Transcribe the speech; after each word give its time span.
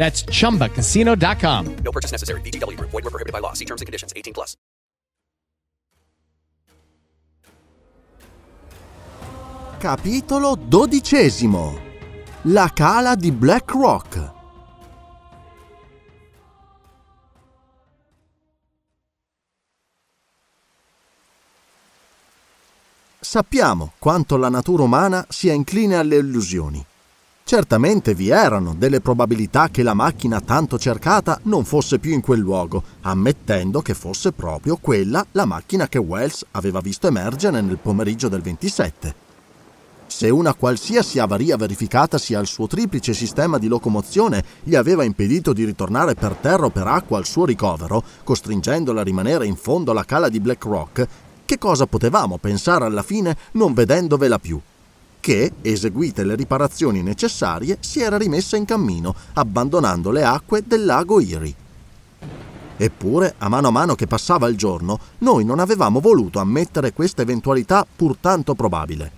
That's 0.00 0.24
chumbacasino.com. 0.24 1.76
No 1.84 1.92
purchase 1.92 2.10
necessary. 2.10 2.40
VGW 2.40 2.76
Group. 2.78 2.90
Void 2.90 3.04
were 3.04 3.10
prohibited 3.10 3.34
by 3.34 3.40
law. 3.40 3.52
See 3.52 3.66
terms 3.66 3.82
and 3.82 3.86
conditions. 3.86 4.14
18 4.16 4.32
plus. 4.32 4.56
Capitolo 9.78 10.56
dodicesimo 10.56 11.80
La 12.42 12.70
cala 12.72 13.14
di 13.14 13.30
Black 13.32 13.70
Rock 13.72 14.32
Sappiamo 23.20 23.92
quanto 23.98 24.36
la 24.36 24.48
natura 24.48 24.82
umana 24.82 25.24
sia 25.28 25.52
incline 25.52 25.94
alle 25.94 26.16
illusioni. 26.16 26.84
Certamente 27.50 28.14
vi 28.14 28.28
erano 28.28 28.76
delle 28.78 29.00
probabilità 29.00 29.70
che 29.70 29.82
la 29.82 29.92
macchina 29.92 30.40
tanto 30.40 30.78
cercata 30.78 31.40
non 31.46 31.64
fosse 31.64 31.98
più 31.98 32.12
in 32.12 32.20
quel 32.20 32.38
luogo, 32.38 32.80
ammettendo 33.00 33.82
che 33.82 33.92
fosse 33.92 34.30
proprio 34.30 34.78
quella 34.80 35.26
la 35.32 35.46
macchina 35.46 35.88
che 35.88 35.98
Wells 35.98 36.46
aveva 36.52 36.78
visto 36.78 37.08
emergere 37.08 37.60
nel 37.60 37.78
pomeriggio 37.78 38.28
del 38.28 38.40
27. 38.40 39.14
Se 40.06 40.30
una 40.30 40.54
qualsiasi 40.54 41.18
avaria 41.18 41.56
verificatasi 41.56 42.34
al 42.34 42.46
suo 42.46 42.68
triplice 42.68 43.14
sistema 43.14 43.58
di 43.58 43.66
locomozione 43.66 44.44
gli 44.62 44.76
aveva 44.76 45.02
impedito 45.02 45.52
di 45.52 45.64
ritornare 45.64 46.14
per 46.14 46.36
terra 46.40 46.66
o 46.66 46.70
per 46.70 46.86
acqua 46.86 47.18
al 47.18 47.26
suo 47.26 47.46
ricovero, 47.46 48.00
costringendola 48.22 49.00
a 49.00 49.02
rimanere 49.02 49.44
in 49.44 49.56
fondo 49.56 49.90
alla 49.90 50.04
cala 50.04 50.28
di 50.28 50.38
Black 50.38 50.64
Rock, 50.66 51.08
che 51.44 51.58
cosa 51.58 51.86
potevamo 51.86 52.38
pensare 52.38 52.84
alla 52.84 53.02
fine 53.02 53.36
non 53.54 53.74
vedendovela 53.74 54.38
più? 54.38 54.60
Che, 55.20 55.52
eseguite 55.60 56.24
le 56.24 56.34
riparazioni 56.34 57.02
necessarie, 57.02 57.76
si 57.80 58.00
era 58.00 58.16
rimessa 58.16 58.56
in 58.56 58.64
cammino, 58.64 59.14
abbandonando 59.34 60.10
le 60.10 60.24
acque 60.24 60.62
del 60.66 60.86
lago 60.86 61.20
Erie. 61.20 61.54
Eppure, 62.78 63.34
a 63.36 63.50
mano 63.50 63.68
a 63.68 63.70
mano 63.70 63.94
che 63.94 64.06
passava 64.06 64.48
il 64.48 64.56
giorno, 64.56 64.98
noi 65.18 65.44
non 65.44 65.58
avevamo 65.58 66.00
voluto 66.00 66.38
ammettere 66.38 66.94
questa 66.94 67.20
eventualità 67.20 67.86
pur 67.94 68.16
tanto 68.18 68.54
probabile. 68.54 69.12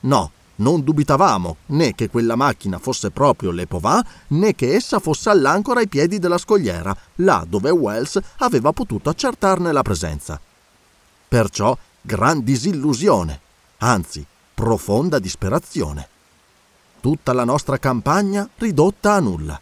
No, 0.00 0.30
non 0.56 0.84
dubitavamo 0.84 1.56
né 1.68 1.94
che 1.94 2.10
quella 2.10 2.36
macchina 2.36 2.78
fosse 2.78 3.10
proprio 3.10 3.50
l'Epovin, 3.50 4.02
né 4.28 4.54
che 4.54 4.74
essa 4.74 4.98
fosse 4.98 5.30
all'ancora 5.30 5.80
ai 5.80 5.88
piedi 5.88 6.18
della 6.18 6.36
scogliera, 6.36 6.94
là 7.16 7.46
dove 7.48 7.70
Wells 7.70 8.20
aveva 8.38 8.72
potuto 8.72 9.08
accertarne 9.08 9.72
la 9.72 9.82
presenza. 9.82 10.38
Perciò 11.26 11.74
gran 12.02 12.44
disillusione, 12.44 13.40
anzi 13.78 14.26
profonda 14.56 15.18
disperazione. 15.18 16.08
Tutta 17.00 17.34
la 17.34 17.44
nostra 17.44 17.78
campagna 17.78 18.48
ridotta 18.56 19.12
a 19.12 19.20
nulla. 19.20 19.60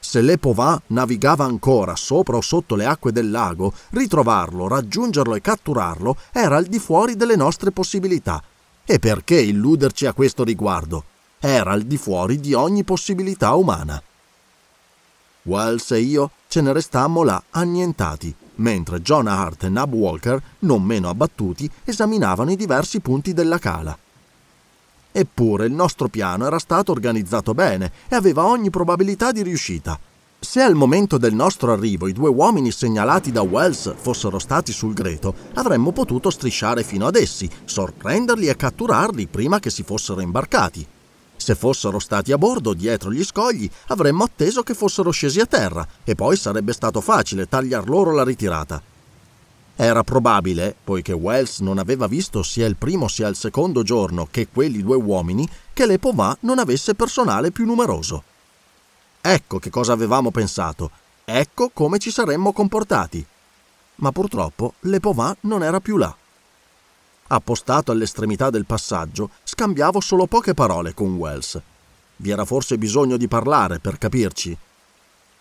Se 0.00 0.20
l'Epovin 0.20 0.80
navigava 0.88 1.44
ancora 1.44 1.94
sopra 1.94 2.36
o 2.36 2.40
sotto 2.40 2.74
le 2.74 2.86
acque 2.86 3.12
del 3.12 3.30
lago, 3.30 3.72
ritrovarlo, 3.90 4.66
raggiungerlo 4.66 5.36
e 5.36 5.40
catturarlo 5.40 6.16
era 6.32 6.56
al 6.56 6.64
di 6.64 6.80
fuori 6.80 7.14
delle 7.14 7.36
nostre 7.36 7.70
possibilità. 7.70 8.42
E 8.84 8.98
perché 8.98 9.40
illuderci 9.40 10.06
a 10.06 10.12
questo 10.12 10.42
riguardo? 10.42 11.04
Era 11.38 11.70
al 11.70 11.82
di 11.82 11.96
fuori 11.96 12.40
di 12.40 12.52
ogni 12.52 12.82
possibilità 12.82 13.54
umana. 13.54 14.02
Wells 15.42 15.92
e 15.92 16.00
io 16.00 16.32
ce 16.48 16.60
ne 16.62 16.72
restammo 16.72 17.22
là 17.22 17.40
annientati, 17.50 18.34
mentre 18.56 19.00
John 19.02 19.28
Hart 19.28 19.62
e 19.62 19.68
Nab 19.68 19.92
Walker, 19.92 20.42
non 20.60 20.82
meno 20.82 21.08
abbattuti, 21.08 21.70
esaminavano 21.84 22.50
i 22.50 22.56
diversi 22.56 22.98
punti 22.98 23.32
della 23.32 23.58
cala. 23.58 23.96
Eppure 25.18 25.64
il 25.64 25.72
nostro 25.72 26.08
piano 26.08 26.44
era 26.44 26.58
stato 26.58 26.92
organizzato 26.92 27.54
bene 27.54 27.90
e 28.06 28.14
aveva 28.14 28.44
ogni 28.44 28.68
probabilità 28.68 29.32
di 29.32 29.42
riuscita. 29.42 29.98
Se 30.38 30.60
al 30.60 30.74
momento 30.74 31.16
del 31.16 31.32
nostro 31.32 31.72
arrivo 31.72 32.06
i 32.06 32.12
due 32.12 32.28
uomini 32.28 32.70
segnalati 32.70 33.32
da 33.32 33.40
Wells 33.40 33.94
fossero 33.96 34.38
stati 34.38 34.72
sul 34.72 34.92
greto, 34.92 35.34
avremmo 35.54 35.92
potuto 35.92 36.28
strisciare 36.28 36.82
fino 36.82 37.06
ad 37.06 37.16
essi, 37.16 37.48
sorprenderli 37.64 38.48
e 38.48 38.56
catturarli 38.56 39.26
prima 39.26 39.58
che 39.58 39.70
si 39.70 39.84
fossero 39.84 40.20
imbarcati. 40.20 40.86
Se 41.34 41.54
fossero 41.54 41.98
stati 41.98 42.32
a 42.32 42.36
bordo 42.36 42.74
dietro 42.74 43.10
gli 43.10 43.24
scogli, 43.24 43.70
avremmo 43.86 44.24
atteso 44.24 44.62
che 44.62 44.74
fossero 44.74 45.12
scesi 45.12 45.40
a 45.40 45.46
terra 45.46 45.88
e 46.04 46.14
poi 46.14 46.36
sarebbe 46.36 46.74
stato 46.74 47.00
facile 47.00 47.48
tagliar 47.48 47.88
loro 47.88 48.12
la 48.12 48.22
ritirata. 48.22 48.82
Era 49.78 50.02
probabile, 50.02 50.74
poiché 50.82 51.12
Wells 51.12 51.60
non 51.60 51.76
aveva 51.76 52.06
visto 52.06 52.42
sia 52.42 52.64
il 52.64 52.76
primo 52.76 53.08
sia 53.08 53.28
il 53.28 53.36
secondo 53.36 53.82
giorno 53.82 54.26
che 54.30 54.48
quelli 54.48 54.82
due 54.82 54.96
uomini, 54.96 55.46
che 55.74 55.84
l'Epovin 55.84 56.38
non 56.40 56.58
avesse 56.58 56.94
personale 56.94 57.50
più 57.50 57.66
numeroso. 57.66 58.22
Ecco 59.20 59.58
che 59.58 59.68
cosa 59.68 59.92
avevamo 59.92 60.30
pensato, 60.30 60.90
ecco 61.26 61.68
come 61.74 61.98
ci 61.98 62.10
saremmo 62.10 62.52
comportati. 62.52 63.24
Ma 63.96 64.12
purtroppo 64.12 64.74
l'Epovin 64.80 65.36
non 65.40 65.62
era 65.62 65.78
più 65.80 65.98
là. 65.98 66.16
Appostato 67.28 67.92
all'estremità 67.92 68.48
del 68.48 68.64
passaggio, 68.64 69.28
scambiavo 69.44 70.00
solo 70.00 70.24
poche 70.26 70.54
parole 70.54 70.94
con 70.94 71.16
Wells. 71.16 71.60
Vi 72.16 72.30
era 72.30 72.46
forse 72.46 72.78
bisogno 72.78 73.18
di 73.18 73.28
parlare 73.28 73.78
per 73.78 73.98
capirci. 73.98 74.56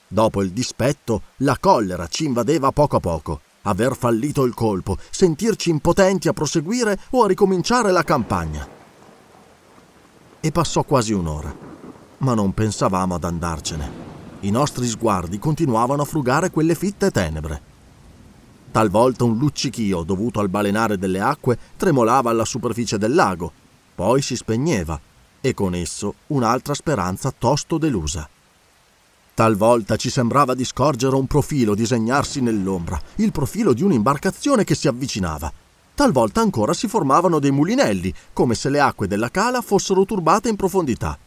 Dopo 0.07 0.41
il 0.41 0.51
dispetto, 0.51 1.21
la 1.37 1.57
collera 1.57 2.07
ci 2.07 2.25
invadeva 2.25 2.71
poco 2.71 2.97
a 2.97 2.99
poco. 2.99 3.41
Aver 3.67 3.95
fallito 3.95 4.43
il 4.43 4.53
colpo, 4.53 4.97
sentirci 5.09 5.69
impotenti 5.69 6.27
a 6.27 6.33
proseguire 6.33 6.99
o 7.11 7.23
a 7.23 7.27
ricominciare 7.27 7.91
la 7.91 8.03
campagna. 8.03 8.67
E 10.39 10.51
passò 10.51 10.83
quasi 10.83 11.13
un'ora, 11.13 11.53
ma 12.19 12.33
non 12.35 12.53
pensavamo 12.53 13.15
ad 13.15 13.23
andarcene. 13.23 14.03
I 14.41 14.51
nostri 14.51 14.85
sguardi 14.87 15.39
continuavano 15.39 16.03
a 16.03 16.05
frugare 16.05 16.51
quelle 16.51 16.75
fitte 16.75 17.09
tenebre. 17.09 17.73
Talvolta 18.69 19.23
un 19.23 19.37
luccichio 19.37 20.03
dovuto 20.03 20.39
al 20.39 20.49
balenare 20.49 20.99
delle 20.99 21.19
acque 21.19 21.57
tremolava 21.75 22.29
alla 22.29 22.45
superficie 22.45 22.99
del 22.99 23.15
lago, 23.15 23.51
poi 23.95 24.21
si 24.21 24.35
spegneva 24.35 24.99
e 25.41 25.53
con 25.55 25.73
esso 25.73 26.13
un'altra 26.27 26.75
speranza 26.75 27.33
tosto 27.35 27.79
delusa. 27.79 28.29
Talvolta 29.35 29.97
ci 29.97 30.09
sembrava 30.09 30.53
di 30.53 30.63
scorgere 30.63 31.13
un 31.13 31.27
profilo 31.27 31.75
disegnarsi 31.75 32.39
nell'ombra, 32.39 32.97
il 33.15 33.33
profilo 33.33 33.73
di 33.73 33.83
un'imbarcazione 33.83 34.63
che 34.63 34.75
si 34.75 34.87
avvicinava. 34.87 35.51
Talvolta 35.93 36.39
ancora 36.39 36.73
si 36.73 36.87
formavano 36.87 37.39
dei 37.39 37.51
mulinelli, 37.51 38.13
come 38.31 38.55
se 38.55 38.69
le 38.69 38.79
acque 38.79 39.09
della 39.09 39.29
cala 39.29 39.59
fossero 39.59 40.05
turbate 40.05 40.47
in 40.47 40.55
profondità. 40.55 41.19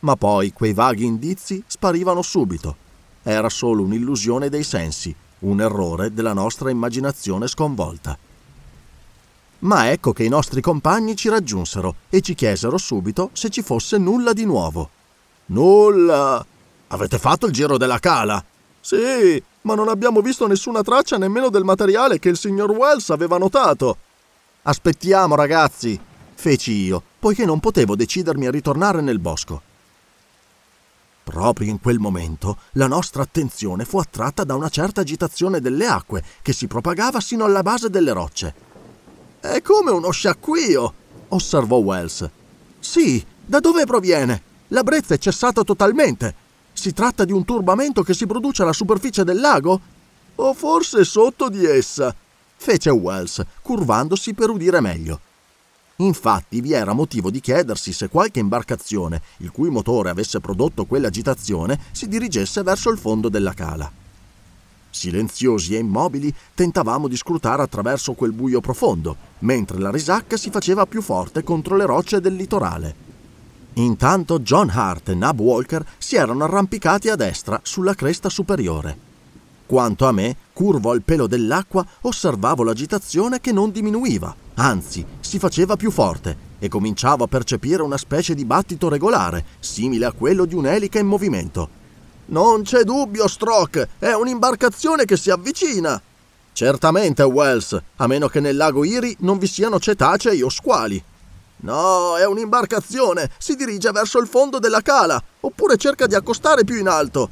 Ma 0.00 0.14
poi 0.14 0.52
quei 0.52 0.72
vaghi 0.72 1.06
indizi 1.06 1.60
sparivano 1.66 2.22
subito. 2.22 2.76
Era 3.24 3.48
solo 3.48 3.82
un'illusione 3.82 4.48
dei 4.48 4.62
sensi, 4.62 5.12
un 5.40 5.60
errore 5.60 6.14
della 6.14 6.32
nostra 6.32 6.70
immaginazione 6.70 7.48
sconvolta. 7.48 8.16
Ma 9.60 9.90
ecco 9.90 10.12
che 10.12 10.22
i 10.22 10.28
nostri 10.28 10.60
compagni 10.60 11.16
ci 11.16 11.28
raggiunsero 11.28 11.96
e 12.10 12.20
ci 12.20 12.36
chiesero 12.36 12.78
subito 12.78 13.30
se 13.32 13.48
ci 13.48 13.62
fosse 13.62 13.98
nulla 13.98 14.32
di 14.32 14.44
nuovo. 14.44 14.88
Nulla! 15.46 16.46
Avete 16.88 17.18
fatto 17.18 17.46
il 17.46 17.52
giro 17.52 17.76
della 17.76 17.98
cala? 17.98 18.42
Sì, 18.80 19.42
ma 19.62 19.74
non 19.74 19.88
abbiamo 19.88 20.22
visto 20.22 20.46
nessuna 20.46 20.82
traccia 20.82 21.18
nemmeno 21.18 21.50
del 21.50 21.64
materiale 21.64 22.18
che 22.18 22.30
il 22.30 22.38
signor 22.38 22.70
Wells 22.70 23.10
aveva 23.10 23.36
notato. 23.36 23.98
Aspettiamo, 24.62 25.34
ragazzi, 25.34 26.00
feci 26.34 26.72
io, 26.72 27.02
poiché 27.18 27.44
non 27.44 27.60
potevo 27.60 27.94
decidermi 27.94 28.46
a 28.46 28.50
ritornare 28.50 29.02
nel 29.02 29.18
bosco. 29.18 29.60
Proprio 31.24 31.68
in 31.68 31.78
quel 31.78 31.98
momento 31.98 32.56
la 32.72 32.86
nostra 32.86 33.22
attenzione 33.22 33.84
fu 33.84 33.98
attratta 33.98 34.44
da 34.44 34.54
una 34.54 34.70
certa 34.70 35.02
agitazione 35.02 35.60
delle 35.60 35.86
acque 35.86 36.24
che 36.40 36.54
si 36.54 36.66
propagava 36.66 37.20
sino 37.20 37.44
alla 37.44 37.62
base 37.62 37.90
delle 37.90 38.12
rocce. 38.12 38.54
È 39.40 39.60
come 39.60 39.90
uno 39.90 40.10
sciacquio, 40.10 40.94
osservò 41.28 41.76
Wells. 41.76 42.26
Sì, 42.78 43.22
da 43.44 43.60
dove 43.60 43.84
proviene? 43.84 44.42
La 44.68 44.82
brezza 44.82 45.12
è 45.12 45.18
cessata 45.18 45.62
totalmente. 45.64 46.46
Si 46.78 46.92
tratta 46.92 47.24
di 47.24 47.32
un 47.32 47.44
turbamento 47.44 48.04
che 48.04 48.14
si 48.14 48.24
produce 48.24 48.62
alla 48.62 48.72
superficie 48.72 49.24
del 49.24 49.40
lago? 49.40 49.80
O 50.36 50.54
forse 50.54 51.02
sotto 51.02 51.48
di 51.48 51.64
essa? 51.64 52.14
fece 52.54 52.90
Wells, 52.90 53.44
curvandosi 53.62 54.32
per 54.32 54.48
udire 54.50 54.78
meglio. 54.78 55.18
Infatti 55.96 56.60
vi 56.60 56.70
era 56.70 56.92
motivo 56.92 57.32
di 57.32 57.40
chiedersi 57.40 57.92
se 57.92 58.08
qualche 58.08 58.38
imbarcazione, 58.38 59.22
il 59.38 59.50
cui 59.50 59.70
motore 59.70 60.10
avesse 60.10 60.38
prodotto 60.38 60.84
quell'agitazione, 60.84 61.80
si 61.90 62.06
dirigesse 62.06 62.62
verso 62.62 62.90
il 62.90 62.98
fondo 62.98 63.28
della 63.28 63.54
cala. 63.54 63.90
Silenziosi 64.88 65.74
e 65.74 65.78
immobili 65.78 66.32
tentavamo 66.54 67.08
di 67.08 67.16
scrutare 67.16 67.62
attraverso 67.62 68.12
quel 68.12 68.30
buio 68.30 68.60
profondo, 68.60 69.16
mentre 69.40 69.80
la 69.80 69.90
risacca 69.90 70.36
si 70.36 70.50
faceva 70.50 70.86
più 70.86 71.02
forte 71.02 71.42
contro 71.42 71.74
le 71.74 71.86
rocce 71.86 72.20
del 72.20 72.36
litorale. 72.36 73.08
Intanto 73.78 74.40
John 74.40 74.70
Hart 74.70 75.10
e 75.10 75.14
Nab 75.14 75.38
Walker 75.38 75.84
si 75.98 76.16
erano 76.16 76.42
arrampicati 76.42 77.10
a 77.10 77.14
destra 77.14 77.60
sulla 77.62 77.94
cresta 77.94 78.28
superiore. 78.28 79.06
Quanto 79.66 80.06
a 80.06 80.12
me, 80.12 80.36
curvo 80.52 80.90
al 80.90 81.02
pelo 81.02 81.28
dell'acqua, 81.28 81.86
osservavo 82.00 82.64
l'agitazione 82.64 83.40
che 83.40 83.52
non 83.52 83.70
diminuiva, 83.70 84.34
anzi 84.54 85.06
si 85.20 85.38
faceva 85.38 85.76
più 85.76 85.92
forte 85.92 86.46
e 86.58 86.68
cominciavo 86.68 87.22
a 87.22 87.28
percepire 87.28 87.82
una 87.82 87.98
specie 87.98 88.34
di 88.34 88.44
battito 88.44 88.88
regolare, 88.88 89.44
simile 89.60 90.06
a 90.06 90.12
quello 90.12 90.44
di 90.44 90.56
un'elica 90.56 90.98
in 90.98 91.06
movimento. 91.06 91.68
Non 92.26 92.62
c'è 92.62 92.82
dubbio, 92.82 93.28
Stroke, 93.28 93.90
è 94.00 94.10
un'imbarcazione 94.10 95.04
che 95.04 95.16
si 95.16 95.30
avvicina. 95.30 96.00
Certamente, 96.52 97.22
Wells, 97.22 97.80
a 97.96 98.06
meno 98.08 98.26
che 98.26 98.40
nel 98.40 98.56
lago 98.56 98.84
Iri 98.84 99.14
non 99.20 99.38
vi 99.38 99.46
siano 99.46 99.78
cetacei 99.78 100.42
o 100.42 100.48
squali. 100.48 101.00
No, 101.60 102.16
è 102.16 102.24
un'imbarcazione, 102.24 103.30
si 103.38 103.56
dirige 103.56 103.90
verso 103.90 104.18
il 104.20 104.28
fondo 104.28 104.58
della 104.58 104.80
cala, 104.80 105.20
oppure 105.40 105.76
cerca 105.76 106.06
di 106.06 106.14
accostare 106.14 106.64
più 106.64 106.76
in 106.76 106.88
alto. 106.88 107.28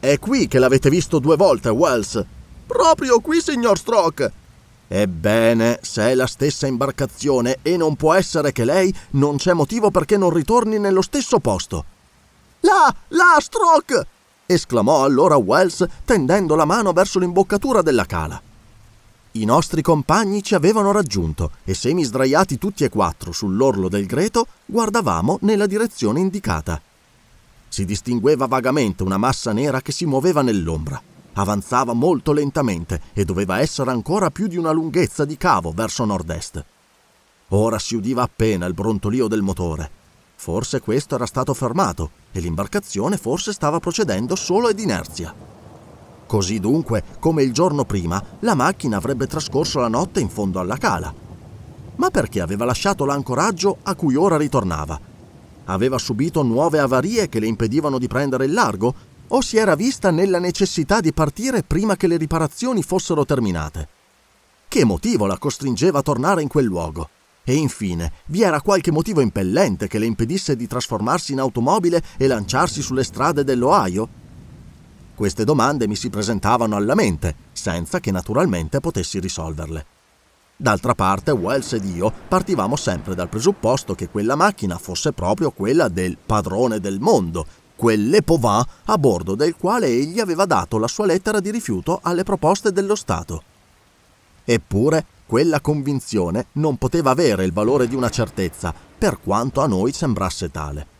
È 0.00 0.18
qui 0.18 0.48
che 0.48 0.58
l'avete 0.58 0.88
visto 0.88 1.18
due 1.18 1.36
volte, 1.36 1.68
Wells. 1.68 2.24
Proprio 2.66 3.20
qui, 3.20 3.40
signor 3.40 3.76
Stroke. 3.76 4.32
Ebbene, 4.88 5.80
se 5.82 6.02
è 6.02 6.14
la 6.14 6.26
stessa 6.26 6.66
imbarcazione 6.66 7.58
e 7.60 7.76
non 7.76 7.96
può 7.96 8.14
essere 8.14 8.52
che 8.52 8.64
lei, 8.64 8.94
non 9.10 9.36
c'è 9.36 9.52
motivo 9.52 9.90
perché 9.90 10.16
non 10.16 10.30
ritorni 10.30 10.78
nello 10.78 11.02
stesso 11.02 11.38
posto. 11.40 11.84
Là, 12.60 12.94
là, 13.08 13.36
Stroke! 13.38 14.06
esclamò 14.46 15.04
allora 15.04 15.36
Wells 15.36 15.86
tendendo 16.06 16.54
la 16.54 16.64
mano 16.64 16.92
verso 16.92 17.18
l'imboccatura 17.18 17.82
della 17.82 18.06
cala. 18.06 18.40
I 19.32 19.44
nostri 19.44 19.82
compagni 19.82 20.42
ci 20.42 20.54
avevano 20.54 20.90
raggiunto 20.90 21.50
e 21.64 21.74
semi 21.74 22.02
sdraiati 22.02 22.56
tutti 22.56 22.84
e 22.84 22.88
quattro 22.88 23.30
sull'orlo 23.30 23.88
del 23.88 24.06
greto, 24.06 24.46
guardavamo 24.64 25.38
nella 25.42 25.66
direzione 25.66 26.20
indicata. 26.20 26.80
Si 27.68 27.84
distingueva 27.84 28.46
vagamente 28.46 29.02
una 29.02 29.18
massa 29.18 29.52
nera 29.52 29.82
che 29.82 29.92
si 29.92 30.06
muoveva 30.06 30.40
nell'ombra. 30.40 31.00
Avanzava 31.34 31.92
molto 31.92 32.32
lentamente 32.32 33.02
e 33.12 33.26
doveva 33.26 33.60
essere 33.60 33.90
ancora 33.90 34.30
più 34.30 34.46
di 34.46 34.56
una 34.56 34.72
lunghezza 34.72 35.26
di 35.26 35.36
cavo 35.36 35.72
verso 35.72 36.06
nord-est. 36.06 36.64
Ora 37.48 37.78
si 37.78 37.96
udiva 37.96 38.22
appena 38.22 38.64
il 38.64 38.74
brontolio 38.74 39.28
del 39.28 39.42
motore. 39.42 39.90
Forse 40.36 40.80
questo 40.80 41.16
era 41.16 41.26
stato 41.26 41.52
fermato 41.52 42.10
e 42.32 42.40
l'imbarcazione 42.40 43.18
forse 43.18 43.52
stava 43.52 43.78
procedendo 43.78 44.34
solo 44.36 44.68
ad 44.68 44.78
inerzia. 44.78 45.34
Così 46.28 46.60
dunque, 46.60 47.02
come 47.18 47.42
il 47.42 47.54
giorno 47.54 47.86
prima, 47.86 48.22
la 48.40 48.54
macchina 48.54 48.98
avrebbe 48.98 49.26
trascorso 49.26 49.80
la 49.80 49.88
notte 49.88 50.20
in 50.20 50.28
fondo 50.28 50.60
alla 50.60 50.76
cala. 50.76 51.12
Ma 51.96 52.10
perché 52.10 52.42
aveva 52.42 52.66
lasciato 52.66 53.06
l'ancoraggio 53.06 53.78
a 53.82 53.94
cui 53.94 54.14
ora 54.14 54.36
ritornava? 54.36 55.00
Aveva 55.64 55.96
subito 55.96 56.42
nuove 56.42 56.80
avarie 56.80 57.30
che 57.30 57.40
le 57.40 57.46
impedivano 57.46 57.98
di 57.98 58.08
prendere 58.08 58.44
il 58.44 58.52
largo? 58.52 58.94
O 59.28 59.40
si 59.40 59.56
era 59.56 59.74
vista 59.74 60.10
nella 60.10 60.38
necessità 60.38 61.00
di 61.00 61.14
partire 61.14 61.62
prima 61.62 61.96
che 61.96 62.06
le 62.06 62.18
riparazioni 62.18 62.82
fossero 62.82 63.24
terminate? 63.24 63.88
Che 64.68 64.84
motivo 64.84 65.24
la 65.24 65.38
costringeva 65.38 66.00
a 66.00 66.02
tornare 66.02 66.42
in 66.42 66.48
quel 66.48 66.66
luogo? 66.66 67.08
E 67.42 67.54
infine, 67.54 68.12
vi 68.26 68.42
era 68.42 68.60
qualche 68.60 68.90
motivo 68.90 69.22
impellente 69.22 69.88
che 69.88 69.98
le 69.98 70.04
impedisse 70.04 70.56
di 70.56 70.66
trasformarsi 70.66 71.32
in 71.32 71.40
automobile 71.40 72.02
e 72.18 72.26
lanciarsi 72.26 72.82
sulle 72.82 73.02
strade 73.02 73.44
dell'Ohio? 73.44 74.26
Queste 75.18 75.42
domande 75.42 75.88
mi 75.88 75.96
si 75.96 76.10
presentavano 76.10 76.76
alla 76.76 76.94
mente, 76.94 77.34
senza 77.50 77.98
che 77.98 78.12
naturalmente 78.12 78.78
potessi 78.78 79.18
risolverle. 79.18 79.84
D'altra 80.56 80.94
parte, 80.94 81.32
Wells 81.32 81.72
ed 81.72 81.86
io 81.86 82.12
partivamo 82.28 82.76
sempre 82.76 83.16
dal 83.16 83.28
presupposto 83.28 83.96
che 83.96 84.10
quella 84.10 84.36
macchina 84.36 84.78
fosse 84.78 85.10
proprio 85.10 85.50
quella 85.50 85.88
del 85.88 86.16
padrone 86.24 86.78
del 86.78 87.00
mondo, 87.00 87.44
quel 87.74 88.22
Povin 88.24 88.62
a 88.84 88.96
bordo 88.96 89.34
del 89.34 89.56
quale 89.56 89.88
egli 89.88 90.20
aveva 90.20 90.44
dato 90.44 90.78
la 90.78 90.86
sua 90.86 91.06
lettera 91.06 91.40
di 91.40 91.50
rifiuto 91.50 91.98
alle 92.00 92.22
proposte 92.22 92.70
dello 92.70 92.94
Stato. 92.94 93.42
Eppure, 94.44 95.04
quella 95.26 95.60
convinzione 95.60 96.46
non 96.52 96.76
poteva 96.76 97.10
avere 97.10 97.44
il 97.44 97.52
valore 97.52 97.88
di 97.88 97.96
una 97.96 98.08
certezza, 98.08 98.72
per 98.96 99.18
quanto 99.20 99.62
a 99.62 99.66
noi 99.66 99.92
sembrasse 99.92 100.48
tale. 100.52 100.97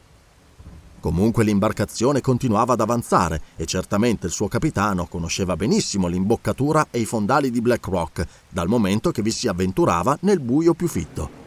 Comunque 1.01 1.45
l'imbarcazione 1.45 2.21
continuava 2.21 2.73
ad 2.73 2.81
avanzare 2.81 3.41
e 3.57 3.67
certamente 3.67 4.27
il 4.27 4.33
suo 4.33 4.49
capitano 4.49 5.07
conosceva 5.07 5.55
benissimo 5.55 6.09
l'imboccatura 6.09 6.89
e 6.91 6.99
i 6.99 7.05
fondali 7.05 7.51
di 7.51 7.61
Black 7.61 7.87
Rock, 7.87 8.27
dal 8.49 8.69
momento 8.69 9.13
che 9.13 9.23
vi 9.23 9.31
si 9.31 9.47
avventurava 9.47 10.19
nel 10.23 10.41
buio 10.41 10.75
più 10.75 10.89
fitto. 10.89 11.47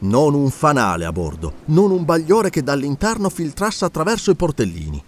Non 0.00 0.34
un 0.34 0.50
fanale 0.50 1.04
a 1.04 1.12
bordo, 1.12 1.54
non 1.66 1.90
un 1.90 2.04
bagliore 2.04 2.50
che 2.50 2.62
dall'interno 2.62 3.30
filtrasse 3.30 3.84
attraverso 3.84 4.30
i 4.30 4.36
portellini. 4.36 5.02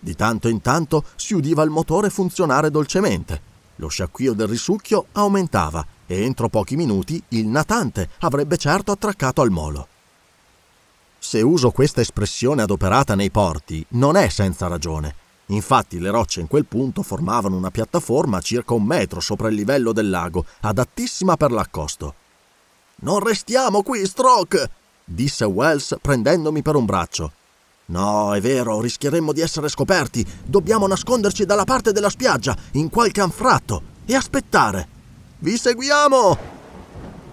Di 0.00 0.14
tanto 0.14 0.48
in 0.48 0.62
tanto 0.62 1.04
si 1.16 1.34
udiva 1.34 1.62
il 1.62 1.70
motore 1.70 2.08
funzionare 2.08 2.70
dolcemente. 2.70 3.42
Lo 3.76 3.88
sciacquio 3.88 4.32
del 4.32 4.48
risucchio 4.48 5.06
aumentava 5.12 5.84
e 6.06 6.22
entro 6.22 6.48
pochi 6.48 6.76
minuti 6.76 7.22
il 7.28 7.46
natante 7.46 8.08
avrebbe 8.20 8.56
certo 8.56 8.92
attraccato 8.92 9.42
al 9.42 9.50
molo. 9.50 9.88
Se 11.18 11.42
uso 11.42 11.70
questa 11.70 12.00
espressione 12.00 12.62
adoperata 12.62 13.14
nei 13.14 13.30
porti, 13.30 13.84
non 13.90 14.16
è 14.16 14.28
senza 14.28 14.66
ragione. 14.66 15.26
Infatti 15.46 15.98
le 15.98 16.10
rocce 16.10 16.40
in 16.40 16.46
quel 16.46 16.66
punto 16.66 17.02
formavano 17.02 17.56
una 17.56 17.70
piattaforma 17.70 18.40
circa 18.40 18.74
un 18.74 18.84
metro 18.84 19.20
sopra 19.20 19.48
il 19.48 19.54
livello 19.54 19.92
del 19.92 20.10
lago, 20.10 20.44
adattissima 20.60 21.36
per 21.36 21.50
l'accosto. 21.50 22.14
Non 23.00 23.20
restiamo 23.20 23.82
qui, 23.82 24.04
Stroke! 24.06 24.70
disse 25.04 25.44
Wells 25.44 25.96
prendendomi 26.00 26.62
per 26.62 26.76
un 26.76 26.84
braccio. 26.84 27.32
No, 27.86 28.34
è 28.34 28.40
vero, 28.40 28.80
rischieremmo 28.80 29.32
di 29.32 29.40
essere 29.40 29.68
scoperti. 29.68 30.26
Dobbiamo 30.44 30.86
nasconderci 30.86 31.46
dalla 31.46 31.64
parte 31.64 31.92
della 31.92 32.10
spiaggia, 32.10 32.54
in 32.72 32.90
qualche 32.90 33.22
anfratto, 33.22 33.80
e 34.04 34.14
aspettare. 34.14 34.86
Vi 35.38 35.56
seguiamo! 35.56 36.38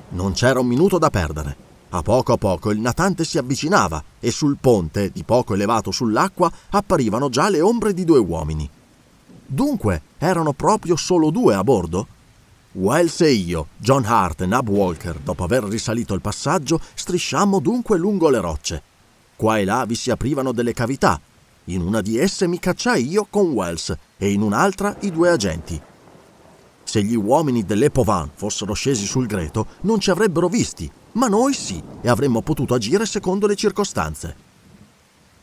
Non 0.10 0.32
c'era 0.32 0.60
un 0.60 0.68
minuto 0.68 0.98
da 0.98 1.10
perdere. 1.10 1.65
A 1.96 2.02
poco 2.02 2.34
a 2.34 2.38
poco 2.38 2.72
il 2.72 2.80
natante 2.82 3.24
si 3.24 3.38
avvicinava 3.38 4.04
e 4.20 4.30
sul 4.30 4.58
ponte, 4.60 5.12
di 5.12 5.24
poco 5.24 5.54
elevato 5.54 5.92
sull'acqua, 5.92 6.52
apparivano 6.72 7.30
già 7.30 7.48
le 7.48 7.62
ombre 7.62 7.94
di 7.94 8.04
due 8.04 8.20
uomini. 8.20 8.70
Dunque, 9.46 10.02
erano 10.18 10.52
proprio 10.52 10.98
solo 10.98 11.30
due 11.30 11.56
a 11.56 11.64
bordo? 11.64 12.06
Wells 12.74 13.22
e 13.22 13.32
io, 13.32 13.68
John 13.78 14.04
Hart 14.04 14.42
e 14.42 14.46
Nab 14.46 14.68
Walker, 14.68 15.18
dopo 15.20 15.46
aver 15.46 15.64
risalito 15.64 16.14
il 16.14 16.20
passaggio, 16.20 16.82
strisciammo 16.96 17.60
dunque 17.60 17.98
lungo 17.98 18.28
le 18.28 18.42
rocce. 18.42 18.84
Qua 19.38 19.58
e 19.60 19.64
là 19.64 19.86
vi 19.86 19.96
si 19.96 20.12
aprivano 20.12 20.52
delle 20.52 20.74
cavità. 20.74 21.18
In 21.66 21.80
una 21.80 22.02
di 22.02 22.18
esse 22.18 22.46
mi 22.46 22.60
cacciai 22.60 23.08
io 23.08 23.26
con 23.30 23.52
Wells 23.52 23.96
e 24.18 24.34
in 24.34 24.42
un'altra 24.42 24.98
i 25.00 25.12
due 25.12 25.30
agenti. 25.30 25.82
Se 26.84 27.02
gli 27.02 27.16
uomini 27.16 27.64
dell'Epovan 27.64 28.32
fossero 28.34 28.74
scesi 28.74 29.06
sul 29.06 29.28
greto, 29.28 29.68
non 29.84 30.02
ci 30.02 30.10
avrebbero 30.10 30.50
visti, 30.50 30.92
ma 31.16 31.28
noi 31.28 31.54
sì, 31.54 31.82
e 32.02 32.10
avremmo 32.10 32.42
potuto 32.42 32.74
agire 32.74 33.06
secondo 33.06 33.48
le 33.48 33.56
circostanze. 33.56 34.36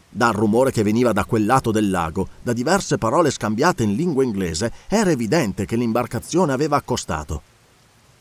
Dal 0.09 0.33
rumore 0.33 0.73
che 0.73 0.83
veniva 0.83 1.13
da 1.13 1.25
quel 1.25 1.47
lato 1.47 1.71
del 1.71 1.89
lago, 1.89 2.29
da 2.43 2.53
diverse 2.53 2.99
parole 2.99 3.31
scambiate 3.31 3.83
in 3.83 3.95
lingua 3.95 4.23
inglese, 4.23 4.71
era 4.89 5.11
evidente 5.11 5.65
che 5.65 5.77
l'imbarcazione 5.77 6.53
aveva 6.53 6.77
accostato. 6.77 7.43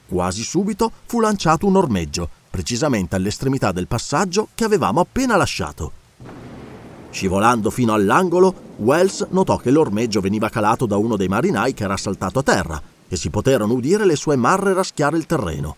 Quasi 0.08 0.44
subito 0.44 0.92
fu 1.06 1.20
lanciato 1.20 1.68
un 1.68 1.76
ormeggio, 1.76 2.30
precisamente 2.50 3.16
all'estremità 3.16 3.74
del 3.74 3.88
passaggio 3.88 4.48
che 4.56 4.64
avevamo 4.64 5.02
appena 5.02 5.36
lasciato. 5.36 5.92
Scivolando 7.10 7.70
fino 7.70 7.94
all'angolo, 7.94 8.54
Wells 8.78 9.28
notò 9.32 9.58
che 9.58 9.72
l'ormeggio 9.72 10.22
veniva 10.22 10.48
calato 10.48 10.86
da 10.86 10.96
uno 10.96 11.18
dei 11.18 11.28
marinai 11.28 11.74
che 11.74 11.84
era 11.84 11.98
saltato 11.98 12.40
a 12.40 12.44
terra 12.44 12.82
e 13.10 13.18
si 13.18 13.30
poterono 13.30 13.74
udire 13.74 14.06
le 14.06 14.16
sue 14.16 14.38
marre 14.38 14.74
raschiare 14.74 15.18
il 15.18 15.26
terreno. 15.26 15.76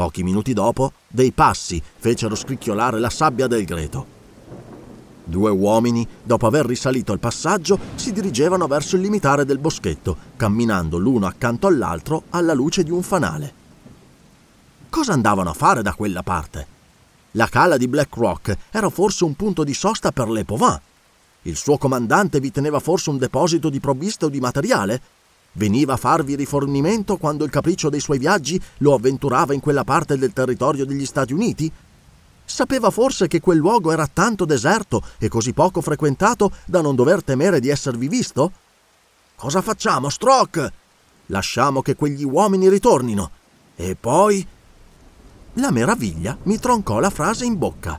Pochi 0.00 0.22
minuti 0.22 0.54
dopo, 0.54 0.94
dei 1.06 1.30
passi 1.30 1.82
fecero 1.98 2.34
scricchiolare 2.34 2.98
la 2.98 3.10
sabbia 3.10 3.46
del 3.46 3.66
greto. 3.66 4.06
Due 5.24 5.50
uomini, 5.50 6.08
dopo 6.22 6.46
aver 6.46 6.64
risalito 6.64 7.12
il 7.12 7.18
passaggio, 7.18 7.78
si 7.96 8.10
dirigevano 8.10 8.66
verso 8.66 8.96
il 8.96 9.02
limitare 9.02 9.44
del 9.44 9.58
boschetto, 9.58 10.16
camminando 10.36 10.96
l'uno 10.96 11.26
accanto 11.26 11.66
all'altro 11.66 12.22
alla 12.30 12.54
luce 12.54 12.82
di 12.82 12.90
un 12.90 13.02
fanale. 13.02 13.52
Cosa 14.88 15.12
andavano 15.12 15.50
a 15.50 15.54
fare 15.54 15.82
da 15.82 15.92
quella 15.92 16.22
parte? 16.22 16.66
La 17.32 17.48
cala 17.48 17.76
di 17.76 17.86
Black 17.86 18.16
Rock 18.16 18.56
era 18.70 18.88
forse 18.88 19.24
un 19.24 19.34
punto 19.34 19.64
di 19.64 19.74
sosta 19.74 20.12
per 20.12 20.30
le 20.30 20.46
Pauvin. 20.46 20.80
Il 21.42 21.56
suo 21.56 21.76
comandante 21.76 22.40
vi 22.40 22.50
teneva 22.50 22.80
forse 22.80 23.10
un 23.10 23.18
deposito 23.18 23.68
di 23.68 23.80
provviste 23.80 24.24
o 24.24 24.28
di 24.30 24.40
materiale? 24.40 25.02
Veniva 25.52 25.94
a 25.94 25.96
farvi 25.96 26.36
rifornimento 26.36 27.16
quando 27.16 27.44
il 27.44 27.50
capriccio 27.50 27.88
dei 27.88 28.00
suoi 28.00 28.18
viaggi 28.18 28.60
lo 28.78 28.94
avventurava 28.94 29.52
in 29.52 29.60
quella 29.60 29.82
parte 29.84 30.16
del 30.16 30.32
territorio 30.32 30.86
degli 30.86 31.04
Stati 31.04 31.32
Uniti? 31.32 31.70
Sapeva 32.44 32.90
forse 32.90 33.26
che 33.26 33.40
quel 33.40 33.58
luogo 33.58 33.90
era 33.90 34.06
tanto 34.06 34.44
deserto 34.44 35.02
e 35.18 35.28
così 35.28 35.52
poco 35.52 35.80
frequentato 35.80 36.52
da 36.66 36.80
non 36.80 36.94
dover 36.94 37.22
temere 37.22 37.60
di 37.60 37.68
esservi 37.68 38.08
visto? 38.08 38.52
Cosa 39.36 39.60
facciamo, 39.60 40.08
Stroke? 40.08 40.72
Lasciamo 41.26 41.82
che 41.82 41.96
quegli 41.96 42.24
uomini 42.24 42.68
ritornino. 42.68 43.30
E 43.74 43.96
poi... 43.98 44.46
La 45.54 45.70
meraviglia 45.72 46.36
mi 46.44 46.58
troncò 46.58 47.00
la 47.00 47.10
frase 47.10 47.44
in 47.44 47.58
bocca. 47.58 47.98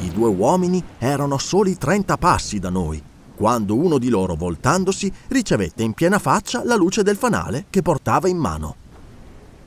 I 0.00 0.10
due 0.10 0.28
uomini 0.28 0.82
erano 0.98 1.38
soli 1.38 1.76
trenta 1.76 2.16
passi 2.16 2.58
da 2.58 2.70
noi, 2.70 3.02
quando 3.38 3.76
uno 3.76 3.98
di 3.98 4.08
loro, 4.08 4.34
voltandosi, 4.34 5.12
ricevette 5.28 5.84
in 5.84 5.92
piena 5.92 6.18
faccia 6.18 6.64
la 6.64 6.74
luce 6.74 7.04
del 7.04 7.16
fanale 7.16 7.66
che 7.70 7.82
portava 7.82 8.26
in 8.26 8.36
mano. 8.36 8.74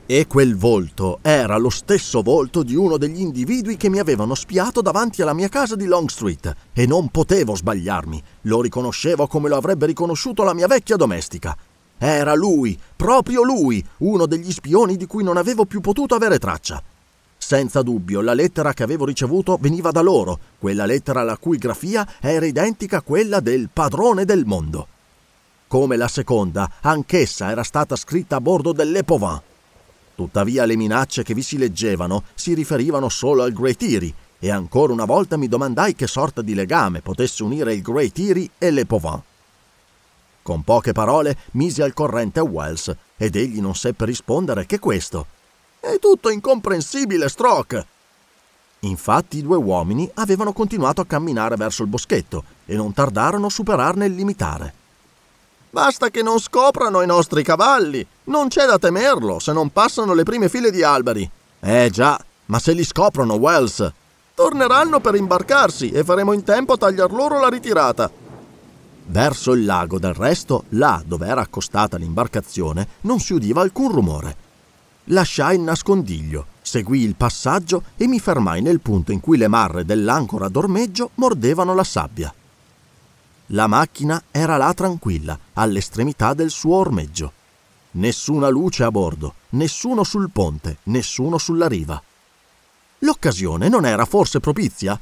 E 0.06 0.28
quel 0.28 0.58
volto 0.58 1.20
era 1.22 1.56
lo 1.56 1.70
stesso 1.70 2.22
volto 2.22 2.64
di 2.64 2.76
uno 2.76 2.98
degli 2.98 3.22
individui 3.22 3.78
che 3.78 3.88
mi 3.88 4.00
avevano 4.00 4.36
spiato 4.36 4.82
davanti 4.82 5.22
alla 5.22 5.34
mia 5.34 5.48
casa 5.48 5.78
di 5.78 5.86
Long 5.86 6.10
Street 6.10 6.54
e 6.74 6.86
non 6.86 7.08
potevo 7.08 7.56
sbagliarmi. 7.56 8.22
Lo 8.42 8.60
riconoscevo 8.60 9.26
come 9.28 9.48
lo 9.48 9.56
avrebbe 9.56 9.86
riconosciuto 9.86 10.44
la 10.44 10.54
mia 10.54 10.68
vecchia 10.68 10.98
domestica. 10.98 11.56
Era 11.98 12.36
lui, 12.36 12.78
proprio 12.94 13.42
lui, 13.42 13.82
uno 14.00 14.26
degli 14.26 14.52
spioni 14.52 14.98
di 14.98 15.06
cui 15.06 15.24
non 15.24 15.38
avevo 15.38 15.64
più 15.64 15.80
potuto 15.80 16.14
avere 16.14 16.40
traccia. 16.40 16.84
Senza 17.52 17.82
dubbio, 17.82 18.22
la 18.22 18.34
lettera 18.34 18.72
che 18.72 18.82
avevo 18.82 19.04
ricevuto 19.04 19.58
veniva 19.60 19.92
da 19.92 20.00
loro, 20.00 20.40
quella 20.58 20.86
lettera 20.86 21.22
la 21.22 21.36
cui 21.36 21.58
grafia 21.58 22.08
era 22.22 22.46
identica 22.46 23.00
a 23.00 23.02
quella 23.02 23.42
del 23.42 23.68
padrone 23.68 24.24
del 24.24 24.46
mondo. 24.46 24.88
Come 25.68 25.98
la 25.98 26.08
seconda, 26.08 26.72
anch'essa 26.80 27.52
era 27.52 27.64
stata 27.64 27.98
scritta 27.98 28.38
a 28.38 28.40
bordo 28.40 28.72
dell'Epovan. 28.72 29.42
Tuttavia 30.16 30.64
le 30.64 30.78
minacce 30.78 31.24
che 31.24 31.34
vi 31.34 31.42
si 31.42 31.58
leggevano 31.58 32.24
si 32.36 32.54
riferivano 32.54 33.10
solo 33.10 33.44
al 33.44 33.52
Great 33.52 33.82
Eerie 33.82 34.14
e 34.40 34.50
ancora 34.50 34.94
una 34.94 35.04
volta 35.04 35.36
mi 35.36 35.50
domandai 35.50 35.94
che 35.94 36.08
sorta 36.08 36.42
di 36.42 36.54
legame 36.54 37.02
potesse 37.02 37.44
unire 37.44 37.74
il 37.74 37.82
Great 37.82 38.18
Eerie 38.18 38.52
e 38.58 38.72
le 38.72 38.86
Pauvin. 38.86 39.22
Con 40.42 40.64
poche 40.64 40.94
parole 40.94 41.36
misi 41.52 41.82
al 41.82 41.92
corrente 41.92 42.40
Wells 42.40 42.96
ed 43.18 43.36
egli 43.36 43.60
non 43.60 43.76
seppe 43.76 44.06
rispondere 44.06 44.66
che 44.66 44.80
questo. 44.80 45.40
È 45.84 45.98
tutto 45.98 46.30
incomprensibile, 46.30 47.28
Stroke! 47.28 47.86
Infatti 48.82 49.40
i 49.40 49.42
due 49.42 49.58
uomini 49.58 50.08
avevano 50.14 50.54
continuato 50.54 51.02
a 51.02 51.08
camminare 51.08 51.56
verso 51.56 51.82
il 51.82 51.90
boschetto 51.90 52.44
e 52.68 52.76
non 52.76 52.94
tardarono 52.94 53.48
a 53.48 53.50
superarne 53.50 54.06
il 54.06 54.14
limitare. 54.14 54.74
Basta 55.72 56.10
che 56.10 56.22
non 56.22 56.40
scoprano 56.40 57.02
i 57.02 57.08
nostri 57.08 57.42
cavalli. 57.42 58.06
Non 58.26 58.48
c'è 58.48 58.68
da 58.68 58.78
temerlo 58.78 59.40
se 59.40 59.54
non 59.54 59.72
passano 59.72 60.14
le 60.14 60.22
prime 60.22 60.50
file 60.50 60.70
di 60.70 60.84
alberi. 60.84 61.28
Eh 61.60 61.90
già, 61.92 62.24
ma 62.46 62.60
se 62.60 62.74
li 62.74 62.84
scoprono, 62.84 63.34
Wells. 63.34 63.92
Torneranno 64.36 65.00
per 65.00 65.16
imbarcarsi 65.16 65.90
e 65.90 66.04
faremo 66.04 66.34
in 66.34 66.44
tempo 66.44 66.74
a 66.74 66.78
tagliar 66.78 67.12
loro 67.12 67.40
la 67.40 67.50
ritirata. 67.50 68.08
Verso 69.08 69.54
il 69.54 69.66
lago, 69.66 69.98
del 69.98 70.14
resto, 70.14 70.66
là 70.70 71.02
dove 71.04 71.26
era 71.26 71.42
accostata 71.42 71.98
l'imbarcazione, 71.98 72.88
non 73.02 73.20
si 73.20 73.34
udiva 73.34 73.62
alcun 73.62 73.92
rumore. 73.92 74.50
Lasciai 75.06 75.56
il 75.56 75.62
nascondiglio, 75.62 76.46
seguii 76.62 77.04
il 77.04 77.16
passaggio 77.16 77.84
e 77.98 78.08
mi 78.08 78.20
fermai 78.20 78.62
nel 78.62 78.80
punto 78.80 79.12
in 79.12 79.20
cui 79.20 79.38
le 79.38 79.48
marre 79.48 79.84
dell'ancora 79.84 80.48
d'ormeggio 80.48 81.12
mordevano 81.16 81.74
la 81.74 81.84
sabbia. 81.84 82.34
La 83.48 83.68
macchina 83.68 84.24
era 84.32 84.58
là 84.58 84.74
tranquilla, 84.74 85.38
all'estremità 85.54 86.34
del 86.34 86.50
suo 86.50 86.76
ormeggio. 86.76 87.34
Nessuna 87.92 88.48
luce 88.48 88.84
a 88.84 88.92
bordo, 88.92 89.34
nessuno 89.50 90.04
sul 90.06 90.30
ponte, 90.30 90.78
nessuno 90.84 91.38
sulla 91.38 91.68
riva. 91.68 92.02
L'occasione 93.00 93.68
non 93.68 93.86
era 93.86 94.06
forse 94.06 94.40
propizia? 94.40 94.98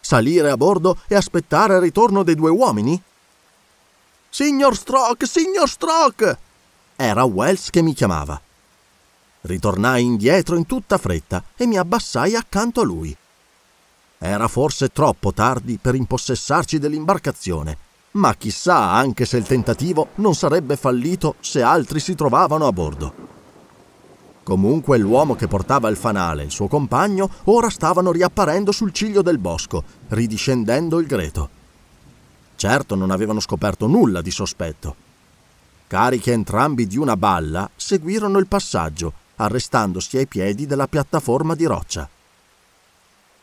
Salire 0.00 0.50
a 0.50 0.56
bordo 0.56 1.00
e 1.08 1.14
aspettare 1.14 1.74
il 1.74 1.80
ritorno 1.80 2.22
dei 2.22 2.36
due 2.36 2.48
uomini? 2.48 3.00
Signor 4.30 4.74
Stroke, 4.76 5.26
signor 5.26 5.68
Stroke! 5.68 6.38
Era 6.96 7.24
Wells 7.24 7.68
che 7.68 7.82
mi 7.82 7.92
chiamava. 7.92 8.40
Ritornai 9.42 10.04
indietro 10.04 10.56
in 10.56 10.66
tutta 10.66 10.98
fretta 10.98 11.42
e 11.56 11.66
mi 11.66 11.78
abbassai 11.78 12.34
accanto 12.34 12.80
a 12.80 12.84
lui. 12.84 13.16
Era 14.18 14.48
forse 14.48 14.88
troppo 14.88 15.32
tardi 15.32 15.78
per 15.80 15.94
impossessarci 15.94 16.78
dell'imbarcazione 16.78 17.88
ma 18.12 18.34
chissà 18.34 18.90
anche 18.92 19.24
se 19.24 19.36
il 19.36 19.44
tentativo 19.44 20.08
non 20.16 20.34
sarebbe 20.34 20.76
fallito 20.76 21.36
se 21.40 21.62
altri 21.62 22.00
si 22.00 22.14
trovavano 22.14 22.66
a 22.66 22.72
bordo. 22.72 23.28
Comunque 24.42 24.98
l'uomo 24.98 25.36
che 25.36 25.46
portava 25.46 25.88
il 25.88 25.96
fanale 25.96 26.42
e 26.42 26.46
il 26.46 26.50
suo 26.50 26.66
compagno 26.66 27.30
ora 27.44 27.70
stavano 27.70 28.10
riapparendo 28.10 28.72
sul 28.72 28.92
ciglio 28.92 29.22
del 29.22 29.38
bosco, 29.38 29.84
ridiscendendo 30.08 30.98
il 30.98 31.06
greto. 31.06 31.48
Certo 32.56 32.94
non 32.96 33.12
avevano 33.12 33.38
scoperto 33.38 33.86
nulla 33.86 34.22
di 34.22 34.30
sospetto. 34.32 35.08
Carichi 35.86 36.30
entrambi 36.30 36.86
di 36.86 36.98
una 36.98 37.16
balla, 37.16 37.70
seguirono 37.76 38.38
il 38.38 38.46
passaggio, 38.46 39.12
arrestandosi 39.40 40.18
ai 40.18 40.26
piedi 40.26 40.66
della 40.66 40.86
piattaforma 40.86 41.54
di 41.54 41.64
roccia. 41.64 42.08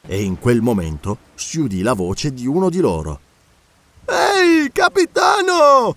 E 0.01 0.24
in 0.24 0.39
quel 0.39 0.62
momento 0.62 1.18
si 1.36 1.60
udì 1.60 1.82
la 1.82 1.94
voce 1.94 2.34
di 2.34 2.46
uno 2.46 2.70
di 2.70 2.80
loro. 2.80 3.20
Ehi, 4.06 4.72
capitano! 4.72 5.96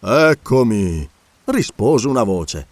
Eccomi, 0.00 1.08
rispose 1.44 2.08
una 2.08 2.24
voce. 2.24 2.66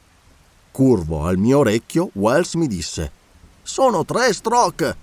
Curvo 0.73 1.27
al 1.27 1.37
mio 1.37 1.59
orecchio, 1.59 2.11
Wells 2.15 2.55
mi 2.55 2.67
disse: 2.67 3.11
Sono 3.63 4.05
tre 4.05 4.33
stroke. 4.33 4.97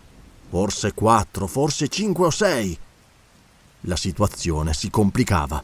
Forse 0.49 0.93
quattro, 0.93 1.45
forse 1.45 1.87
cinque 1.87 2.25
o 2.25 2.29
sei. 2.31 2.77
La 3.81 3.95
situazione 3.95 4.73
si 4.73 4.89
complicava. 4.89 5.63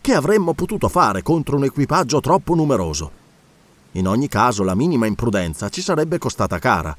Che 0.00 0.14
avremmo 0.14 0.52
potuto 0.52 0.88
fare 0.88 1.22
contro 1.22 1.56
un 1.56 1.64
equipaggio 1.64 2.20
troppo 2.20 2.54
numeroso? 2.54 3.10
In 3.92 4.06
ogni 4.06 4.28
caso, 4.28 4.62
la 4.62 4.74
minima 4.74 5.06
imprudenza 5.06 5.68
ci 5.68 5.82
sarebbe 5.82 6.18
costata 6.18 6.58
cara. 6.58 6.96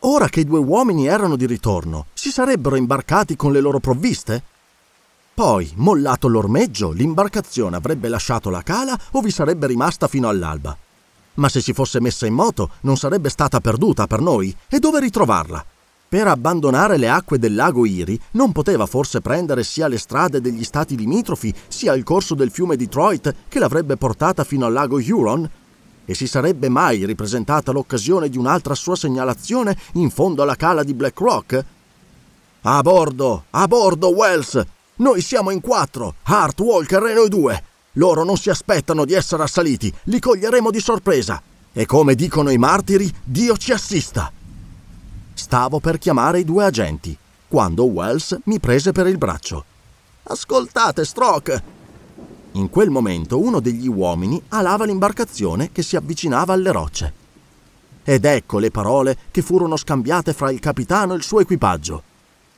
Ora 0.00 0.28
che 0.28 0.40
i 0.40 0.44
due 0.44 0.58
uomini 0.58 1.06
erano 1.06 1.36
di 1.36 1.46
ritorno, 1.46 2.06
si 2.12 2.30
sarebbero 2.30 2.74
imbarcati 2.76 3.36
con 3.36 3.52
le 3.52 3.60
loro 3.60 3.78
provviste? 3.78 4.42
Poi, 5.34 5.72
mollato 5.76 6.28
l'ormeggio, 6.28 6.90
l'imbarcazione 6.90 7.76
avrebbe 7.76 8.08
lasciato 8.08 8.50
la 8.50 8.62
cala 8.62 8.98
o 9.12 9.20
vi 9.20 9.30
sarebbe 9.30 9.66
rimasta 9.66 10.08
fino 10.08 10.28
all'alba. 10.28 10.76
Ma 11.34 11.48
se 11.48 11.62
si 11.62 11.72
fosse 11.72 12.00
messa 12.00 12.26
in 12.26 12.34
moto, 12.34 12.70
non 12.80 12.96
sarebbe 12.96 13.30
stata 13.30 13.60
perduta 13.60 14.06
per 14.06 14.20
noi? 14.20 14.54
E 14.68 14.78
dove 14.78 15.00
ritrovarla? 15.00 15.64
Per 16.12 16.26
abbandonare 16.26 16.98
le 16.98 17.08
acque 17.08 17.38
del 17.38 17.54
lago 17.54 17.86
Iri 17.86 18.20
non 18.32 18.52
poteva 18.52 18.84
forse 18.84 19.22
prendere 19.22 19.64
sia 19.64 19.88
le 19.88 19.96
strade 19.96 20.42
degli 20.42 20.62
stati 20.62 20.94
limitrofi 20.94 21.54
sia 21.68 21.94
il 21.94 22.02
corso 22.02 22.34
del 22.34 22.50
fiume 22.50 22.76
Detroit 22.76 23.34
che 23.48 23.58
l'avrebbe 23.58 23.96
portata 23.96 24.44
fino 24.44 24.66
al 24.66 24.74
lago 24.74 24.98
Huron? 24.98 25.48
E 26.12 26.14
si 26.14 26.26
sarebbe 26.26 26.68
mai 26.68 27.06
ripresentata 27.06 27.72
l'occasione 27.72 28.28
di 28.28 28.36
un'altra 28.36 28.74
sua 28.74 28.96
segnalazione 28.96 29.74
in 29.94 30.10
fondo 30.10 30.42
alla 30.42 30.56
cala 30.56 30.82
di 30.82 30.92
Black 30.92 31.18
Rock? 31.18 31.64
A 32.60 32.82
bordo, 32.82 33.44
a 33.48 33.66
bordo, 33.66 34.10
Wells! 34.10 34.62
Noi 34.96 35.22
siamo 35.22 35.48
in 35.48 35.62
quattro, 35.62 36.16
Hart, 36.24 36.60
Walker 36.60 37.02
e 37.04 37.14
noi 37.14 37.30
due. 37.30 37.64
Loro 37.92 38.24
non 38.24 38.36
si 38.36 38.50
aspettano 38.50 39.06
di 39.06 39.14
essere 39.14 39.44
assaliti, 39.44 39.90
li 40.04 40.20
coglieremo 40.20 40.70
di 40.70 40.80
sorpresa. 40.80 41.40
E 41.72 41.86
come 41.86 42.14
dicono 42.14 42.50
i 42.50 42.58
martiri, 42.58 43.10
Dio 43.24 43.56
ci 43.56 43.72
assista. 43.72 44.30
Stavo 45.32 45.80
per 45.80 45.96
chiamare 45.96 46.40
i 46.40 46.44
due 46.44 46.66
agenti, 46.66 47.16
quando 47.48 47.84
Wells 47.84 48.38
mi 48.44 48.60
prese 48.60 48.92
per 48.92 49.06
il 49.06 49.16
braccio. 49.16 49.64
Ascoltate, 50.24 51.06
Stroke! 51.06 51.71
In 52.52 52.68
quel 52.68 52.90
momento 52.90 53.38
uno 53.38 53.60
degli 53.60 53.88
uomini 53.88 54.40
alava 54.48 54.84
l'imbarcazione 54.84 55.72
che 55.72 55.82
si 55.82 55.96
avvicinava 55.96 56.52
alle 56.52 56.70
rocce. 56.70 57.12
Ed 58.04 58.24
ecco 58.24 58.58
le 58.58 58.70
parole 58.70 59.16
che 59.30 59.42
furono 59.42 59.76
scambiate 59.76 60.34
fra 60.34 60.50
il 60.50 60.60
capitano 60.60 61.14
e 61.14 61.16
il 61.16 61.22
suo 61.22 61.40
equipaggio. 61.40 62.02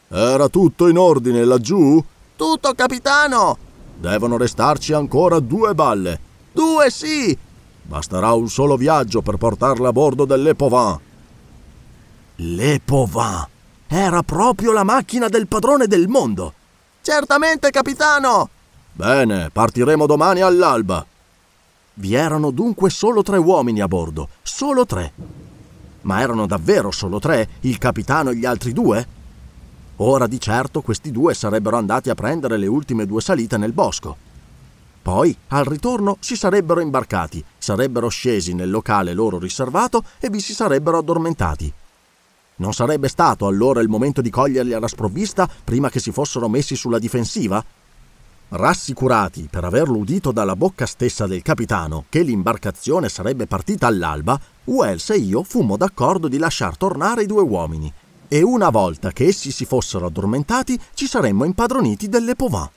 Era 0.08 0.48
tutto 0.48 0.88
in 0.88 0.98
ordine 0.98 1.44
laggiù? 1.44 2.02
Tutto, 2.34 2.72
capitano! 2.74 3.56
Devono 3.96 4.36
restarci 4.36 4.92
ancora 4.92 5.38
due 5.38 5.74
balle. 5.74 6.20
Due, 6.52 6.90
sì! 6.90 7.36
Basterà 7.82 8.32
un 8.32 8.48
solo 8.48 8.76
viaggio 8.76 9.22
per 9.22 9.36
portarle 9.36 9.86
a 9.86 9.92
bordo 9.92 10.24
dell'Epovan. 10.24 10.98
L'Epovan! 12.36 13.46
Era 13.86 14.22
proprio 14.22 14.72
la 14.72 14.82
macchina 14.82 15.28
del 15.28 15.46
padrone 15.46 15.86
del 15.86 16.08
mondo. 16.08 16.52
Certamente, 17.02 17.70
capitano! 17.70 18.48
Bene, 18.96 19.50
partiremo 19.50 20.06
domani 20.06 20.40
all'alba. 20.40 21.04
Vi 21.94 22.14
erano 22.14 22.52
dunque 22.52 22.90
solo 22.90 23.22
tre 23.22 23.38
uomini 23.38 23.80
a 23.80 23.88
bordo, 23.88 24.28
solo 24.40 24.86
tre. 24.86 25.12
Ma 26.02 26.20
erano 26.20 26.46
davvero 26.46 26.92
solo 26.92 27.18
tre, 27.18 27.48
il 27.62 27.78
capitano 27.78 28.30
e 28.30 28.36
gli 28.36 28.44
altri 28.44 28.72
due? 28.72 29.04
Ora 29.96 30.28
di 30.28 30.38
certo 30.38 30.80
questi 30.80 31.10
due 31.10 31.34
sarebbero 31.34 31.76
andati 31.76 32.08
a 32.08 32.14
prendere 32.14 32.56
le 32.56 32.68
ultime 32.68 33.04
due 33.04 33.20
salite 33.20 33.56
nel 33.56 33.72
bosco. 33.72 34.16
Poi, 35.02 35.36
al 35.48 35.64
ritorno, 35.64 36.16
si 36.20 36.36
sarebbero 36.36 36.80
imbarcati, 36.80 37.44
sarebbero 37.58 38.08
scesi 38.08 38.54
nel 38.54 38.70
locale 38.70 39.12
loro 39.12 39.40
riservato 39.40 40.04
e 40.20 40.30
vi 40.30 40.38
si 40.38 40.54
sarebbero 40.54 40.98
addormentati. 40.98 41.72
Non 42.56 42.72
sarebbe 42.72 43.08
stato 43.08 43.48
allora 43.48 43.80
il 43.80 43.88
momento 43.88 44.20
di 44.20 44.30
coglierli 44.30 44.72
alla 44.72 44.86
sprovvista 44.86 45.48
prima 45.64 45.90
che 45.90 45.98
si 45.98 46.12
fossero 46.12 46.48
messi 46.48 46.76
sulla 46.76 47.00
difensiva? 47.00 47.64
Rassicurati 48.48 49.48
per 49.50 49.64
averlo 49.64 49.98
udito 49.98 50.30
dalla 50.30 50.54
bocca 50.54 50.86
stessa 50.86 51.26
del 51.26 51.42
capitano 51.42 52.04
che 52.08 52.22
l'imbarcazione 52.22 53.08
sarebbe 53.08 53.46
partita 53.46 53.86
all'alba, 53.86 54.38
Wells 54.64 55.10
e 55.10 55.16
io 55.16 55.42
fummo 55.42 55.76
d'accordo 55.76 56.28
di 56.28 56.38
lasciar 56.38 56.76
tornare 56.76 57.22
i 57.22 57.26
due 57.26 57.42
uomini 57.42 57.92
e 58.28 58.42
una 58.42 58.70
volta 58.70 59.10
che 59.12 59.26
essi 59.26 59.50
si 59.50 59.64
fossero 59.64 60.06
addormentati 60.06 60.78
ci 60.94 61.06
saremmo 61.06 61.44
impadroniti 61.44 62.08
delle 62.08 62.34
Povin. 62.34 62.68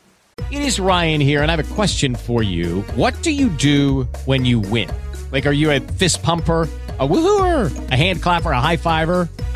It 0.50 0.60
is 0.60 0.80
Ryan 0.80 1.20
here, 1.20 1.42
and 1.42 1.50
I 1.50 1.54
have 1.54 1.64
a 1.64 1.76
question 1.76 2.16
for 2.16 2.44
you. 2.44 2.84
What 2.96 3.14
do 3.22 3.32
you 3.32 3.50
do 3.58 4.08
when 4.26 4.46
you 4.46 4.62
win? 4.70 4.90
Like, 5.32 5.48
are 5.48 5.56
you 5.56 5.72
a 5.72 5.80
fist 5.98 6.22
pumper? 6.22 6.68
a 7.00 7.08
woohooer, 7.08 7.92
a 7.92 7.96
hand 7.96 8.22
clapper, 8.22 8.52
a 8.52 8.62
high 8.62 8.78
fiver. 8.78 9.30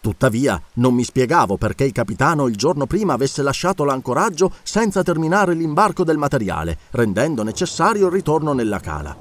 Tuttavia, 0.00 0.60
non 0.74 0.94
mi 0.94 1.04
spiegavo 1.04 1.58
perché 1.58 1.84
il 1.84 1.92
capitano 1.92 2.46
il 2.46 2.56
giorno 2.56 2.86
prima 2.86 3.12
avesse 3.12 3.42
lasciato 3.42 3.84
l'ancoraggio 3.84 4.50
senza 4.62 5.02
terminare 5.02 5.52
l'imbarco 5.52 6.04
del 6.04 6.16
materiale, 6.16 6.78
rendendo 6.92 7.42
necessario 7.42 8.06
il 8.06 8.12
ritorno 8.12 8.54
nella 8.54 8.80
cala. 8.80 9.14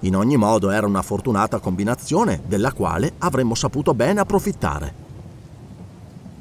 In 0.00 0.16
ogni 0.16 0.36
modo 0.36 0.70
era 0.70 0.88
una 0.88 1.02
fortunata 1.02 1.60
combinazione 1.60 2.42
della 2.46 2.72
quale 2.72 3.14
avremmo 3.18 3.54
saputo 3.54 3.94
bene 3.94 4.20
approfittare. 4.20 4.94